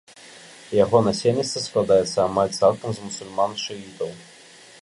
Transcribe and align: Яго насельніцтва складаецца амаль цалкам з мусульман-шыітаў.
Яго 0.83 1.01
насельніцтва 1.07 1.63
складаецца 1.67 2.17
амаль 2.25 2.57
цалкам 2.59 2.89
з 3.01 3.07
мусульман-шыітаў. 3.11 4.11